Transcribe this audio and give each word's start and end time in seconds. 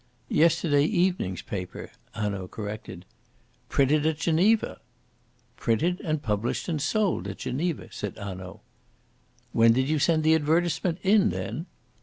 "Yesterday 0.29 0.85
evening's 0.85 1.43
paper," 1.43 1.91
Hanaud 2.15 2.47
corrected. 2.47 3.05
"Printed 3.69 4.03
at 4.07 4.17
Geneva!" 4.17 4.79
"Printed, 5.57 6.01
and 6.03 6.23
published 6.23 6.67
and 6.67 6.81
sold 6.81 7.27
at 7.27 7.37
Geneva," 7.37 7.87
said 7.91 8.17
Hanaud. 8.17 8.61
"When 9.51 9.73
did 9.73 9.87
you 9.87 9.99
send 9.99 10.23
the 10.23 10.33
advertisement 10.33 10.97
in, 11.03 11.29
then?" 11.29 11.67